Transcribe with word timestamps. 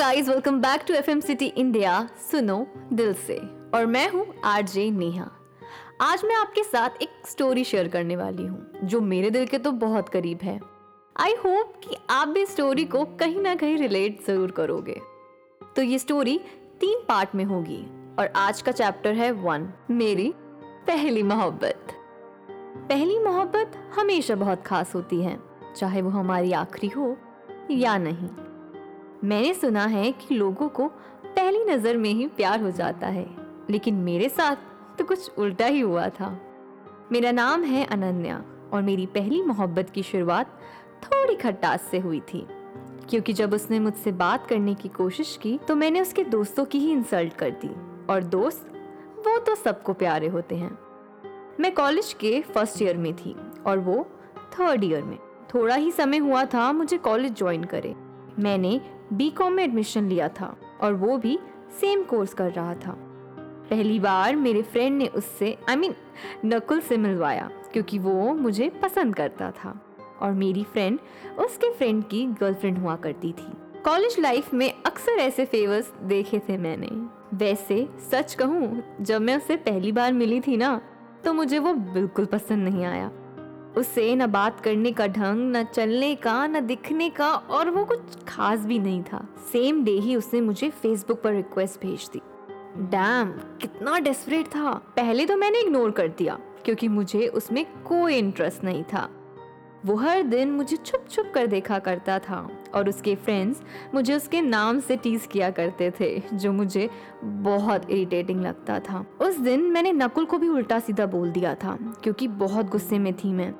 Guys 0.00 0.28
welcome 0.28 0.60
back 0.60 0.84
to 0.88 0.94
FM 0.94 1.20
city 1.20 1.46
India 1.46 1.94
सुनो, 2.30 2.56
दिल 2.92 3.12
से। 3.16 3.36
और 3.74 3.86
मैं 3.86 4.08
हूँ 4.10 4.24
आरजे 4.44 4.90
नेहा। 4.90 5.26
आज 6.00 6.24
मैं 6.24 6.34
आपके 6.34 6.62
साथ 6.62 7.02
एक 7.02 7.26
स्टोरी 7.28 7.64
शेयर 7.64 7.88
करने 7.88 8.16
वाली 8.16 8.46
हूँ, 8.46 8.80
जो 8.84 9.00
मेरे 9.00 9.30
दिल 9.30 9.46
के 9.46 9.58
तो 9.58 9.72
बहुत 9.72 10.08
करीब 10.08 10.42
है। 10.42 10.58
आई 11.16 11.34
होप 11.44 11.74
कि 11.84 11.96
आप 12.10 12.28
भी 12.28 12.46
स्टोरी 12.46 12.84
को 12.84 13.04
कहीं 13.04 13.40
ना 13.42 13.54
कहीं 13.54 13.76
रिलेट 13.78 14.24
ज़रूर 14.26 14.50
करोगे। 14.50 15.00
तो 15.76 15.82
ये 15.82 15.98
स्टोरी 15.98 16.38
तीन 16.80 17.04
पार्ट 17.08 17.34
में 17.34 17.44
होगी, 17.44 17.82
और 18.18 18.32
आज 18.36 18.62
का 18.62 18.72
चैप्टर 18.72 19.12
है 19.12 19.30
वन 19.32 19.72
मेरी 19.90 20.32
पहली 20.86 21.22
मोहब्बत। 21.24 21.96
पहली 22.88 23.18
मोहब्बत 23.18 23.82
हमेशा 23.98 24.34
बहुत 24.36 24.62
खास 24.62 24.94
होती 24.94 25.22
है, 25.22 25.38
चाहे 25.76 26.02
वो 26.02 26.10
हमारी 26.10 26.52
आखिरी 26.58 26.88
हो 26.88 27.16
या 27.70 27.98
नहीं। 27.98 28.28
मैंने 29.24 29.52
सुना 29.54 29.84
है 29.86 30.10
कि 30.12 30.34
लोगों 30.34 30.68
को 30.68 30.86
पहली 31.26 31.64
नज़र 31.64 31.96
में 31.96 32.10
ही 32.10 32.26
प्यार 32.26 32.62
हो 32.62 32.70
जाता 32.70 33.06
है, 33.06 33.26
लेकिन 33.70 33.94
मेरे 33.96 34.28
साथ 34.28 34.56
तो 34.98 35.04
कुछ 35.04 35.38
उल्टा 35.38 35.66
ही 35.66 35.80
हुआ 35.80 36.08
था। 36.10 36.38
मेरा 37.12 37.32
नाम 37.32 37.62
है 37.64 37.84
अनन्या 37.86 38.42
और 38.72 38.82
मेरी 38.82 39.06
पहली 39.08 39.42
मोहब्बत 39.42 39.90
की 39.90 40.02
शुरुआत 40.02 40.58
थोड़ी 41.04 41.34
खट्टास 41.36 41.88
से 41.90 41.98
हुई 41.98 42.20
थी, 42.24 42.46
क्योंकि 43.10 43.32
जब 43.32 43.54
उसने 43.54 43.80
मुझसे 43.80 44.12
बात 44.14 44.46
करने 44.46 44.74
की 44.74 44.88
कोशिश 44.90 45.38
की 45.42 45.56
तो 45.58 45.74
मैंने 45.76 46.00
उसके 46.00 46.24
दोस्तों 46.26 46.64
की 46.64 46.78
ही 46.78 46.92
इंसल्ट 46.92 47.34
कर 47.34 47.50
दी, 47.62 47.70
और 48.10 48.22
दोस्त, 48.24 48.66
वो 49.18 49.38
तो 49.38 49.54
सबको 49.54 49.92
प्यारे 49.94 50.28
होते 50.28 50.56
हैं। 50.56 50.78
मैं 51.60 51.72
कॉलेज 51.74 52.12
के 52.12 52.40
फ़र्स्ट 52.44 52.82
ईयर 52.82 52.96
में 52.96 53.14
थी, 53.16 53.34
और 53.66 53.78
वो 53.78 54.06
थर्ड 54.52 54.84
ईयर 54.84 55.02
में। 55.02 55.18
थोड़ा 55.54 55.74
ही 55.74 55.90
समय 55.92 56.18
हुआ 56.18 56.44
था, 56.44 56.70
मुझे 56.72 56.98
कॉलेज 56.98 57.36
ज्वाइन 57.38 57.64
करे। 57.64 57.94
मैंने 58.38 58.80
बी 59.12 59.30
कॉम 59.30 59.52
में 59.52 59.62
एडमिशन 59.64 60.08
लिया 60.08 60.28
था 60.28 60.56
और 60.80 60.94
वो 60.94 61.16
भी 61.18 61.38
सेम 61.80 62.02
कोर्स 62.02 62.34
कर 62.34 62.50
रहा 62.52 62.74
था। 62.74 62.96
पहली 63.70 63.98
बार 64.00 64.36
मेरे 64.36 64.62
फ्रेंड 64.62 64.96
ने 64.98 65.06
उससे 65.06 65.56
I 65.68 65.74
I 65.74 65.78
mean 65.78 65.92
mean, 65.92 66.54
Nakul 66.54 66.80
से 66.80 66.96
मिलवाया 66.96 67.50
क्योंकि 67.72 67.98
वो 67.98 68.34
मुझे 68.34 68.68
पसंद 68.82 69.14
करता 69.14 69.50
था 69.50 69.74
और 70.20 70.32
मेरी 70.32 70.64
फ्रेंड 70.64 70.98
उसके 71.38 71.72
फ्रेंड 71.72 72.04
की 72.04 72.24
गर्लफ्रेंड 72.40 72.78
हुआ 72.78 72.96
करती 72.96 73.32
थी। 73.32 73.52
कॉलेज 73.84 74.16
लाइफ 74.20 74.52
में 74.54 74.72
अक्सर 74.86 75.12
ऐसे 75.12 75.44
फेवर्स 75.44 75.92
देखे 76.02 76.38
थे 76.38 76.56
मैंने। 76.56 76.88
वैसे 77.36 77.88
सच 78.10 78.34
कहूँ 78.34 78.82
जब 79.00 79.20
मैं 79.20 79.36
उससे 79.36 79.56
पहली 79.56 79.92
बार 79.92 80.12
मिली 80.12 80.40
थी 80.40 80.56
ना 80.56 80.80
तो 81.24 81.32
मुझे 81.32 81.58
वो 81.58 81.72
बिल्कुल 81.72 82.24
पसंद 82.24 82.68
नहीं 82.68 82.84
आया। 82.84 83.10
उससे 83.76 84.14
न 84.16 84.26
बात 84.26 84.60
करने 84.60 84.92
का 84.92 85.06
ढंग, 85.06 85.56
न 85.56 85.62
चलने 85.64 86.14
का, 86.14 86.46
न 86.46 86.60
दिखने 86.60 87.10
का 87.10 87.30
और 87.30 87.70
वो 87.70 87.84
कुछ 87.84 88.24
खास 88.28 88.60
भी 88.60 88.78
नहीं 88.78 89.02
था। 89.02 89.26
सेम 89.52 89.84
डे 89.84 89.92
ही 89.92 90.16
उसने 90.16 90.40
मुझे 90.40 90.70
फेसबुक 90.70 91.22
पर 91.22 91.32
रिक्वेस्ट 91.32 91.80
भेज 91.80 92.08
दी। 92.12 92.20
डैम 92.90 93.30
कितना 93.60 93.98
डेस्परेट 93.98 94.46
था। 94.46 94.72
पहले 94.96 95.26
तो 95.26 95.36
मैंने 95.36 95.60
इग्नोर 95.60 95.90
कर 95.90 96.08
दिया, 96.08 96.38
क्योंकि 96.64 96.88
मुझे 96.88 97.26
उसमें 97.26 97.64
कोई 97.82 98.16
इंटरेस्ट 98.16 98.64
नहीं 98.64 98.84
था। 98.84 99.08
वो 99.86 99.94
हर 99.96 100.22
दिन 100.22 100.50
मुझे 100.50 100.76
छुप 100.76 101.04
छुप 101.10 101.30
कर 101.34 101.46
देखा 101.46 101.78
करता 101.78 102.18
था 102.18 102.48
और 102.74 102.88
उसके 102.88 103.14
फ्रेंड्स 103.14 103.62
मुझे 103.94 104.14
उसके 104.14 104.40
नाम 104.40 104.80
से 104.80 104.96
टीज 104.96 105.26
किया 105.26 105.50
करते 105.50 105.90
थे, 105.90 106.22
जो 106.34 106.52
मुझे 106.52 106.88
बहुत 107.24 107.90
इरिटेटिंग 107.90 108.40
लगता 108.40 108.78
था। 108.80 109.04
उस 109.20 109.38
दिन 109.38 109.62
मैंने 109.62 109.92
नकुल 109.92 110.24
को 110.24 110.38
भी 110.38 110.48
उल्टा 110.48 110.78
सीधा 110.78 111.06
बोल 111.06 111.30
दिया 111.30 111.54
था, 111.54 111.78
क्योंकि 112.02 112.28
बहुत 112.28 112.70
गुस्से 112.70 112.98
में 112.98 113.12
थी 113.14 113.32
मैं। 113.32 113.52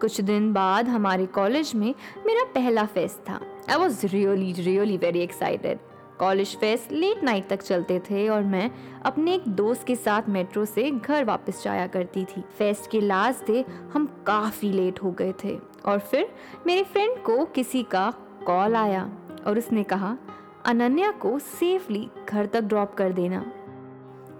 कुछ 0.00 0.20
दिन 0.20 0.52
बाद 0.52 0.88
हमारे 0.88 1.26
कॉलेज 1.26 1.72
में 1.74 1.94
मेरा 2.26 2.44
पहला 2.44 2.84
फेस्ट 2.86 3.28
था। 3.28 3.40
I 3.70 3.76
was 3.76 4.06
really 4.06 4.52
really 4.52 4.96
very 4.96 5.20
excited 5.20 5.78
college 6.18 6.56
fest 6.56 6.92
late 6.92 7.22
night 7.24 7.48
तक 7.48 7.62
चलते 7.62 7.98
थे 8.00 8.28
और 8.28 8.42
मैं 8.42 8.70
अपने 9.02 9.34
एक 9.34 9.48
दोस्त 9.48 9.86
के 9.86 9.96
साथ 9.96 10.22
मेट्रो 10.28 10.64
से 10.64 10.90
घर 10.90 11.24
वापस 11.24 11.62
जाया 11.64 11.86
करती 11.86 12.24
थी। 12.24 12.44
फेस्ट 12.58 12.90
के 12.90 13.00
लास्ट 13.00 13.46
डे 13.46 13.64
हम 13.92 14.06
काफ़ी 14.26 14.72
लेट 14.72 15.02
हो 15.02 15.10
गए 15.10 15.32
थे 15.44 15.58
और 15.84 15.98
फिर 15.98 16.34
मेरे 16.66 16.82
फ्रेंड 16.82 17.22
को 17.22 17.44
किसी 17.44 17.82
का 17.82 18.12
कॉल 18.46 18.76
आया 18.76 19.10
और 19.46 19.58
उसने 19.58 19.82
कहा, 19.82 20.16
अनन्या 20.64 21.10
को 21.10 21.38
सेफली 21.38 22.08
घर 22.28 22.46
तक 22.46 22.60
ड्रॉप 22.60 22.94
कर 22.94 23.12
देना। 23.12 23.52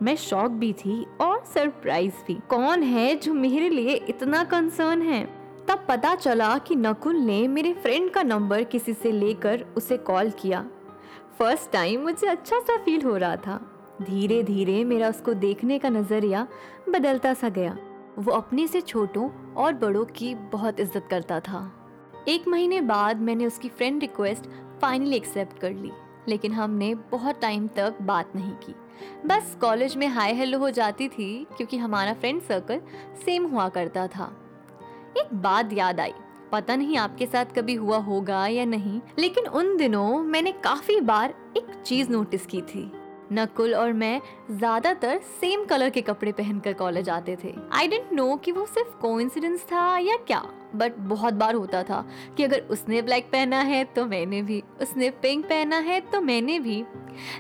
मैं 0.03 0.17
शॉक 0.17 0.51
भी 0.51 0.73
थी 0.73 1.07
और 1.21 1.45
सरप्राइज़ 1.55 2.15
भी। 2.27 2.35
कौन 2.49 2.83
है 2.83 3.17
जो 3.17 3.35
मेरे 3.35 3.69
लिए 3.69 3.95
इतना 3.95 4.45
कंसर्न 4.45 5.03
है? 5.03 5.25
तब 5.69 5.85
पता 5.89 6.15
चला 6.15 6.59
कि 6.59 6.75
नकुल 6.75 7.17
ने 7.17 7.49
मेरे 7.49 7.73
फ्रेंड 7.73 8.11
का 8.11 8.23
नंबर 8.23 8.63
किसी 8.63 8.93
से 8.93 9.13
लेकर 9.13 9.65
उसे 9.77 9.97
कॉल 9.97 10.31
किया। 10.31 10.65
फ़र्स्ट 11.39 11.71
टाइम 11.73 12.03
मुझे 12.03 12.27
अच्छा 12.27 12.59
सा 12.61 12.77
फील 12.77 13.03
हो 13.03 13.17
रहा 13.17 13.37
था। 13.37 13.61
धीरे 14.03 14.43
धीरे 14.43 14.83
मेरा 14.85 15.09
उसको 15.09 15.35
देखने 15.35 15.79
का 15.79 15.89
नज़रिया 15.89 16.47
बदलता 16.89 17.33
सा 17.35 17.49
गया। 17.49 17.77
वो 18.19 18.33
अपने 18.33 18.67
से 18.67 18.81
छोटों 18.81 19.29
और 19.55 19.73
बड़ों 19.75 20.05
की 20.07 20.35
बहुत 20.35 20.81
इज़्ज़त 20.81 21.07
करता 21.11 21.39
था। 21.41 21.71
एक 22.29 22.49
महीने 22.49 22.81
बाद 22.81 23.21
मैंने 23.21 23.47
उसकी 23.47 23.69
फ्रेंड 23.69 24.01
रिक्वेस्ट 24.01 24.49
फाइनली 24.81 25.17
एक्सेप्ट 25.17 25.59
कर 25.59 25.73
ली, 25.73 25.91
लेकिन 26.29 26.53
हमने 26.53 26.95
बहुत 27.11 27.41
टाइम 27.41 27.67
तक 27.77 28.03
बात 28.03 28.37
नहीं 28.37 28.55
की। 28.57 28.75
बस 29.27 29.57
कॉलेज 29.61 29.97
में 29.97 30.07
हाई 30.09 30.35
हेलो 30.35 30.59
हो 30.59 30.71
जाती 30.71 31.09
थी, 31.09 31.47
क्योंकि 31.57 31.77
हमारा 31.77 32.15
फ्रेंड 32.15 32.43
सर्कल 32.43 32.81
सेम 33.25 33.47
हुआ 33.47 33.69
करता 33.69 34.07
था। 34.09 34.33
एक 35.19 35.35
बात 35.35 35.73
याद 35.73 36.01
आई 36.01 36.13
पता 36.53 36.77
नहीं 36.77 36.97
आपके 36.99 37.27
साथ 37.27 37.55
कभी 37.57 37.75
हुआ 37.75 37.99
होगा 38.01 38.47
या 38.47 38.65
नहीं, 38.65 39.01
लेकिन 39.19 39.47
उन 39.47 39.77
दिनों 39.77 40.19
मैंने 40.21 40.53
काफ़ी 40.65 41.01
बार 41.03 41.35
एक 41.57 41.73
चीज़ 41.77 42.11
नोटिस 42.11 42.47
की 42.47 42.61
थी। 42.65 42.91
नकुल 43.33 43.75
और 43.75 43.93
मैं 43.93 44.21
ज़्यादातर 44.51 45.21
सेम 45.41 45.65
कलर 45.65 45.91
के 45.91 46.01
कपड़े 46.01 46.33
पहनकर 46.33 46.73
कॉलेज 46.73 47.09
आते 47.09 47.37
थे। 47.45 47.55
आई 47.73 47.89
डेंट 47.89 48.13
नो 48.13 48.35
कि 48.37 48.53
वो 48.53 48.65
सिर्फ़ 48.67 48.97
कोइंसिडेंस 49.01 49.63
था 49.63 49.97
या 49.99 50.17
क्या 50.27 50.43
बट 50.75 50.97
बहुत 50.99 51.35
बार 51.35 51.55
होता 51.55 51.83
था 51.83 52.05
कि 52.37 52.45
अगर 52.45 52.61
उसने 52.71 53.01
ब्लैक 53.03 53.31
पहना 53.33 53.61
है 53.61 53.83
तो 53.87 54.05
मैंने 54.07 54.43
भी, 54.43 54.63
उसने 54.81 55.11
पिंक 55.13 55.45
पहना 55.45 55.79
है 55.79 56.01
तो 56.03 56.21
मैंने 56.21 56.59
भी। 56.61 56.83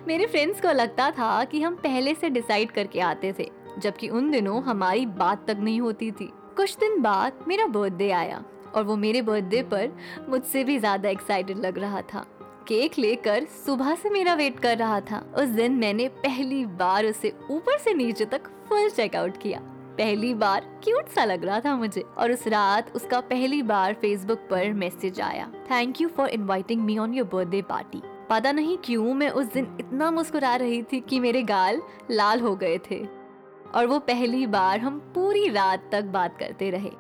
मेरे 0.07 0.27
फ्रेंड्स 0.27 0.61
को 0.61 0.73
लगता 0.73 1.11
था 1.11 1.43
कि 1.45 1.61
हम 1.63 1.75
पहले 1.77 2.15
से 2.15 2.31
डिसाइड 2.31 2.71
करके 2.71 3.01
आते 3.03 3.33
थे, 3.39 3.49
जबकि 3.79 4.09
उन 4.09 4.31
दिनों 4.31 4.63
हमारी 4.63 5.07
बात 5.07 5.47
तक 5.47 5.59
नहीं 5.59 5.81
होती 5.81 6.11
थी। 6.11 6.31
कुछ 6.57 6.77
दिन 6.79 7.01
बाद 7.03 7.45
मेरा 7.49 7.67
बर्थडे 7.69 8.11
आया। 8.13 8.43
और 8.75 8.85
वो 8.85 8.97
मेरे 8.97 9.23
बर्थडे 9.23 9.63
पर 9.63 9.91
मुझसे 10.29 10.65
भी 10.65 10.79
ज़्यादा 10.79 11.09
एक्साइटेड 11.09 11.59
लग 11.59 11.79
रहा 11.79 12.03
था। 12.15 12.27
केक 12.69 12.99
लेकर 12.99 13.45
सुबह 13.67 13.95
से 13.95 14.11
मेरा 14.11 14.35
वेट 14.35 14.59
कर 14.61 14.77
रहा 14.79 15.01
था। 15.01 15.19
उस 15.39 15.49
दिन 15.49 15.73
मैंने 15.73 16.09
पहली 16.19 16.65
बार 16.67 17.07
उसे 17.07 17.33
ऊपर 17.51 17.79
से 17.79 17.95
नीचे 17.95 18.25
तक 18.25 18.49
फुल 18.69 18.89
चेकआउट 18.91 19.37
किया। 19.37 19.61
पहली 19.99 20.33
बार 20.35 20.67
क्यूट 20.85 21.09
सा 21.09 21.25
लग 21.25 21.45
रहा 21.45 21.61
था 21.61 21.75
मुझे 21.77 22.01
और 22.19 22.33
उस 22.33 22.47
रात 22.49 22.93
उसका 22.97 23.21
पहली 23.23 23.63
बार 23.63 23.95
फेसबुक 23.95 24.47
पर 24.51 24.73
मैसेज 24.73 25.21
आया। 25.21 25.51
Thank 25.71 26.01
you 26.01 26.09
for 26.09 26.29
inviting 26.29 26.83
me 26.83 26.99
on 26.99 27.15
your 27.15 27.29
birthday 27.35 27.63
party 27.63 28.03
पता 28.31 28.53
नहीं 28.53 28.77
क्यों 28.77 29.15
मैं 29.15 29.29
उस 29.31 29.53
दिन 29.53 29.77
इतना 29.81 30.11
मुस्कुरा 30.11 30.55
रही 30.57 30.83
थी 30.83 31.01
कि 31.01 31.21
मेरे 31.21 31.43
गाल 31.43 31.83
लाल 32.11 32.41
हो 32.41 32.55
गए 32.57 32.79
थे। 32.91 33.05
और 33.75 33.87
वो 33.87 33.99
पहली 33.99 34.47
बार 34.47 34.81
हम 34.81 34.99
पूरी 35.15 35.49
रात 35.49 35.89
तक 35.93 36.05
बात 36.05 36.39
करते 36.39 36.71
रहे। 36.71 36.91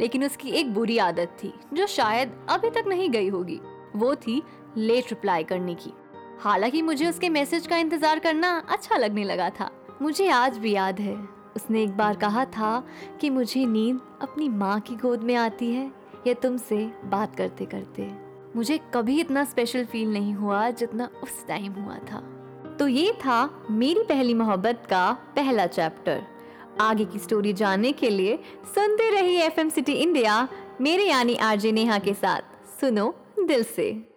लेकिन 0.00 0.24
उसकी 0.24 0.50
एक 0.50 0.72
बुरी 0.74 0.98
आदत 0.98 1.36
थी, 1.42 1.52
जो 1.74 1.86
शायद 1.86 2.32
अभी 2.48 2.70
तक 2.70 2.84
नहीं 2.88 3.10
गई 3.10 3.28
होगी। 3.28 3.60
वो 3.96 4.14
थी 4.14 4.42
लेट 4.76 5.10
रिप्लाई 5.10 5.44
करने 5.44 5.74
की। 5.74 5.92
हालाँकि 6.40 6.82
मुझे 6.82 7.08
उसके 7.08 7.28
मैसेज 7.28 7.66
का 7.66 7.76
इंतज़ार 7.76 8.18
करना 8.18 8.56
अच्छा 8.68 8.96
लगने 8.96 9.24
लगा 9.24 9.50
था। 9.50 9.70
मुझे 10.02 10.28
आज 10.28 10.58
भी 10.58 10.72
याद 10.72 11.00
है। 11.00 11.16
उसने 11.56 11.82
एक 11.82 11.96
बार 11.96 12.16
कहा 12.16 12.44
था 12.44 12.86
कि 13.20 13.30
मुझे 13.30 13.64
नींद 13.66 14.00
अपनी 14.22 14.48
माँ 14.48 14.80
की 14.80 14.96
गोद 14.96 15.22
में 15.22 15.34
आती 15.34 15.72
है, 15.72 15.90
या 16.26 16.34
तुमसे 16.34 16.76
बात 17.04 17.36
करते 17.36 17.64
करते। 17.64 18.10
मुझे 18.56 18.78
कभी 18.94 19.20
इतना 19.20 19.44
स्पेशल 19.44 19.84
फील 19.84 20.12
नहीं 20.12 20.34
हुआ 20.34 20.68
जितना 20.70 21.08
उस 21.22 21.46
टाइम 21.46 21.72
हुआ 21.72 21.96
था। 22.12 22.20
तो 22.78 22.88
ये 22.88 23.12
था 23.12 23.66
मेरी 23.70 24.02
पहली 24.02 24.34
मोहब्बत 24.34 24.86
का 24.90 25.12
पहला 25.36 25.66
चैप्टर 25.66 26.22
आगे 26.80 27.04
की 27.04 27.18
स्टोरी 27.18 27.52
जानने 27.52 27.92
के 27.92 28.10
लिए 28.10 28.38
सुनते 28.74 29.10
रहिए 29.10 29.42
एफएम 29.42 29.68
सिटी 29.68 29.92
इंडिया 29.92 30.48
मेरे 30.80 31.04
यानी 31.04 31.34
आरजे 31.34 31.72
नेहा 31.72 31.98
के 31.98 32.14
साथ। 32.14 32.40
सुनो 32.80 33.14
दिल 33.40 33.64
से। 33.64 34.09